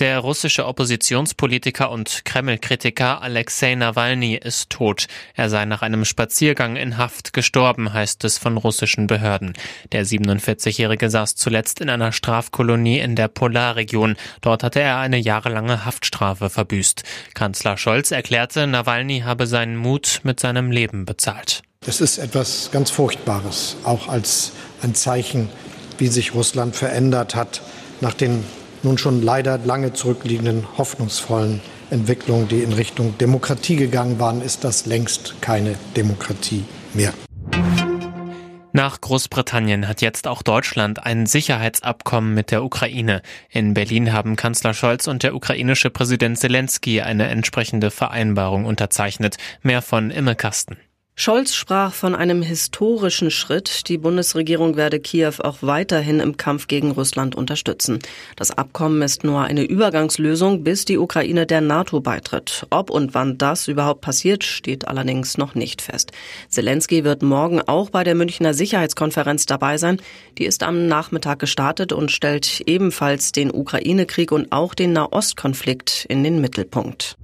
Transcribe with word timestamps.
Der 0.00 0.18
russische 0.18 0.66
Oppositionspolitiker 0.66 1.88
und 1.88 2.24
Kreml-Kritiker 2.24 3.22
Alexei 3.22 3.76
Nawalny 3.76 4.34
ist 4.34 4.70
tot. 4.70 5.06
Er 5.34 5.48
sei 5.48 5.66
nach 5.66 5.82
einem 5.82 6.04
Spaziergang 6.04 6.74
in 6.74 6.98
Haft 6.98 7.32
gestorben, 7.32 7.92
heißt 7.92 8.24
es 8.24 8.36
von 8.36 8.56
russischen 8.56 9.06
Behörden. 9.06 9.52
Der 9.92 10.04
47-Jährige 10.04 11.10
saß 11.10 11.36
zuletzt 11.36 11.80
in 11.80 11.90
einer 11.90 12.10
Strafkolonie 12.10 12.98
in 12.98 13.14
der 13.14 13.28
Polarregion. 13.28 14.16
Dort 14.40 14.64
hatte 14.64 14.80
er 14.80 14.98
eine 14.98 15.18
jahrelange 15.18 15.84
Haftstrafe 15.84 16.50
verbüßt. 16.50 17.04
Kanzler 17.34 17.76
Scholz 17.76 18.10
erklärte, 18.10 18.66
Nawalny 18.66 19.20
habe 19.20 19.46
seinen 19.46 19.76
Mut 19.76 20.22
mit 20.24 20.40
seinem 20.40 20.72
Leben 20.72 21.04
bezahlt. 21.04 21.62
Es 21.86 22.00
ist 22.00 22.18
etwas 22.18 22.70
ganz 22.72 22.90
Furchtbares, 22.90 23.76
auch 23.84 24.08
als 24.08 24.50
ein 24.82 24.96
Zeichen, 24.96 25.50
wie 25.98 26.08
sich 26.08 26.34
Russland 26.34 26.74
verändert 26.74 27.36
hat 27.36 27.62
nach 28.00 28.14
den 28.14 28.42
nun 28.84 28.98
schon 28.98 29.22
leider 29.22 29.58
lange 29.58 29.92
zurückliegenden 29.92 30.66
hoffnungsvollen 30.78 31.60
Entwicklungen, 31.90 32.48
die 32.48 32.62
in 32.62 32.72
Richtung 32.72 33.16
Demokratie 33.18 33.76
gegangen 33.76 34.18
waren, 34.18 34.42
ist 34.42 34.64
das 34.64 34.86
längst 34.86 35.36
keine 35.40 35.74
Demokratie 35.96 36.64
mehr. 36.92 37.12
Nach 38.76 39.00
Großbritannien 39.00 39.86
hat 39.86 40.00
jetzt 40.00 40.26
auch 40.26 40.42
Deutschland 40.42 41.06
ein 41.06 41.26
Sicherheitsabkommen 41.26 42.34
mit 42.34 42.50
der 42.50 42.64
Ukraine. 42.64 43.22
In 43.48 43.72
Berlin 43.72 44.12
haben 44.12 44.34
Kanzler 44.34 44.74
Scholz 44.74 45.06
und 45.06 45.22
der 45.22 45.36
ukrainische 45.36 45.90
Präsident 45.90 46.38
Zelensky 46.40 47.00
eine 47.00 47.28
entsprechende 47.28 47.92
Vereinbarung 47.92 48.64
unterzeichnet. 48.64 49.36
Mehr 49.62 49.80
von 49.80 50.10
Imme 50.10 50.34
Kasten. 50.34 50.76
Scholz 51.16 51.54
sprach 51.54 51.94
von 51.94 52.16
einem 52.16 52.42
historischen 52.42 53.30
Schritt. 53.30 53.88
Die 53.88 53.98
Bundesregierung 53.98 54.74
werde 54.74 54.98
Kiew 54.98 55.34
auch 55.38 55.58
weiterhin 55.60 56.18
im 56.18 56.36
Kampf 56.36 56.66
gegen 56.66 56.90
Russland 56.90 57.36
unterstützen. 57.36 58.00
Das 58.34 58.50
Abkommen 58.50 59.00
ist 59.00 59.22
nur 59.22 59.42
eine 59.42 59.62
Übergangslösung, 59.62 60.64
bis 60.64 60.84
die 60.84 60.98
Ukraine 60.98 61.46
der 61.46 61.60
NATO 61.60 62.00
beitritt. 62.00 62.66
Ob 62.70 62.90
und 62.90 63.14
wann 63.14 63.38
das 63.38 63.68
überhaupt 63.68 64.00
passiert, 64.00 64.42
steht 64.42 64.88
allerdings 64.88 65.38
noch 65.38 65.54
nicht 65.54 65.82
fest. 65.82 66.10
Zelensky 66.48 67.04
wird 67.04 67.22
morgen 67.22 67.60
auch 67.60 67.90
bei 67.90 68.02
der 68.02 68.16
Münchner 68.16 68.52
Sicherheitskonferenz 68.52 69.46
dabei 69.46 69.78
sein. 69.78 70.02
Die 70.38 70.46
ist 70.46 70.64
am 70.64 70.88
Nachmittag 70.88 71.38
gestartet 71.38 71.92
und 71.92 72.10
stellt 72.10 72.60
ebenfalls 72.66 73.30
den 73.30 73.52
Ukraine-Krieg 73.52 74.32
und 74.32 74.50
auch 74.50 74.74
den 74.74 74.92
Nahostkonflikt 74.92 76.06
in 76.08 76.24
den 76.24 76.40
Mittelpunkt. 76.40 77.16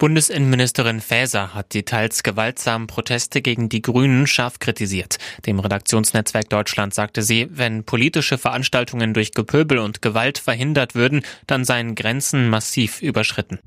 Bundesinnenministerin 0.00 1.02
Faeser 1.02 1.52
hat 1.52 1.74
die 1.74 1.82
teils 1.82 2.22
gewaltsamen 2.22 2.86
Proteste 2.86 3.42
gegen 3.42 3.68
die 3.68 3.82
Grünen 3.82 4.26
scharf 4.26 4.58
kritisiert. 4.58 5.18
Dem 5.44 5.60
Redaktionsnetzwerk 5.60 6.48
Deutschland 6.48 6.94
sagte 6.94 7.20
sie, 7.20 7.48
wenn 7.50 7.84
politische 7.84 8.38
Veranstaltungen 8.38 9.12
durch 9.12 9.32
Gepöbel 9.32 9.76
und 9.76 10.00
Gewalt 10.00 10.38
verhindert 10.38 10.94
würden, 10.94 11.20
dann 11.46 11.66
seien 11.66 11.96
Grenzen 11.96 12.48
massiv 12.48 13.02
überschritten. 13.02 13.58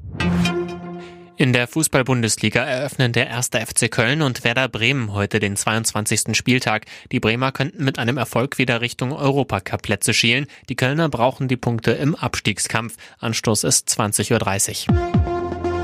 In 1.38 1.54
der 1.54 1.68
Fußball-Bundesliga 1.68 2.64
eröffnen 2.64 3.12
der 3.12 3.28
erste 3.28 3.60
FC 3.60 3.92
Köln 3.92 4.24
und 4.24 4.44
Werder 4.44 4.70
Bremen 4.70 5.14
heute 5.14 5.38
den 5.38 5.56
22. 5.56 6.36
Spieltag. 6.36 6.88
Die 7.12 7.20
Bremer 7.20 7.52
könnten 7.52 7.84
mit 7.84 8.00
einem 8.00 8.18
Erfolg 8.18 8.58
wieder 8.58 8.82
Richtung 8.82 9.12
Europacup-Plätze 9.12 10.16
schielen. 10.16 10.48
Die 10.68 10.76
Kölner 10.76 11.10
brauchen 11.10 11.48
die 11.48 11.58
Punkte 11.58 11.92
im 11.92 12.16
Abstiegskampf. 12.16 12.96
Anstoß 13.20 13.66
ist 13.66 13.88
20.30 13.90 14.90
Uhr. 14.90 15.33